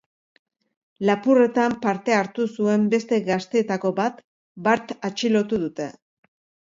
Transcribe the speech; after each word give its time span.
Lapurretan 1.09 1.75
parte 1.83 2.15
hartu 2.21 2.45
zuen 2.55 2.87
beste 2.95 3.19
gazteetako 3.29 3.93
bat 4.01 4.25
bart 4.69 4.95
atxilotu 5.11 5.61
dute. 5.67 5.87